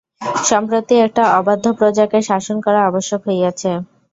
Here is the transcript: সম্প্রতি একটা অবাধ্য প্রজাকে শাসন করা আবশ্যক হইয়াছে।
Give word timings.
সম্প্রতি 0.49 0.95
একটা 1.05 1.23
অবাধ্য 1.39 1.65
প্রজাকে 1.79 2.19
শাসন 2.29 2.57
করা 2.65 2.79
আবশ্যক 2.89 3.21
হইয়াছে। 3.27 3.71